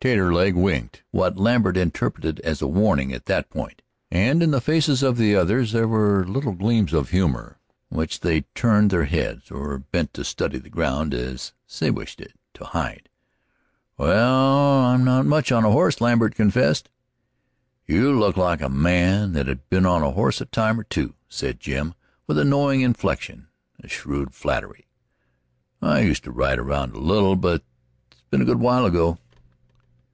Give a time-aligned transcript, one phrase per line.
[0.00, 5.02] Taterleg winked what Lambert interpreted as a warning at that point, and in the faces
[5.02, 9.76] of the others there were little gleams of humor, which they turned their heads, or
[9.76, 13.08] bent to study the ground, as Siwash did, to hide.
[13.96, 16.88] "Well, I'm not much on a horse," Lambert confessed.
[17.84, 21.58] "You look like a man that'd been on a horse a time or two," said
[21.58, 21.94] Jim,
[22.28, 23.48] with a knowing inflection,
[23.82, 24.86] a shrewd flattery.
[25.82, 27.64] "I used to ride around a little, but
[28.10, 29.18] that's been a good while ago."